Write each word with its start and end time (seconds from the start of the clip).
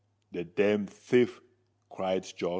"The 0.31 0.43
damned 0.43 0.89
thief!" 0.89 1.41
cried 1.91 2.23
Josh. 2.23 2.49